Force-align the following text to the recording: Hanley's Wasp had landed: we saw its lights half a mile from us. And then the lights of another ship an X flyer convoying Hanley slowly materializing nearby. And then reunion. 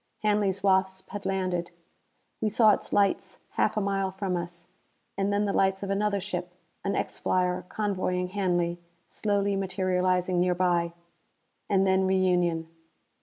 Hanley's 0.23 0.63
Wasp 0.63 1.11
had 1.11 1.27
landed: 1.27 1.69
we 2.41 2.49
saw 2.49 2.71
its 2.71 2.91
lights 2.91 3.39
half 3.51 3.77
a 3.77 3.81
mile 3.81 4.09
from 4.09 4.35
us. 4.35 4.67
And 5.15 5.31
then 5.31 5.45
the 5.45 5.53
lights 5.53 5.83
of 5.83 5.91
another 5.91 6.19
ship 6.19 6.55
an 6.83 6.95
X 6.95 7.19
flyer 7.19 7.65
convoying 7.69 8.29
Hanley 8.29 8.79
slowly 9.05 9.55
materializing 9.55 10.39
nearby. 10.39 10.93
And 11.69 11.85
then 11.85 12.07
reunion. 12.07 12.67